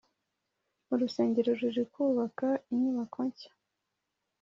[0.93, 3.51] urusengero ruri kubaka inyubako nshya